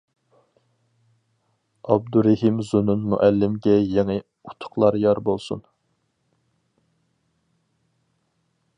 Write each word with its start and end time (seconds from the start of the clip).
ئابدۇرېھىم 1.89 2.57
زۇنۇن 2.71 3.05
مۇئەللىمگە 3.13 3.77
يېڭى 3.97 4.17
ئۇتۇقلار 4.25 4.99
يار 5.05 5.23
بولسۇن. 5.29 5.65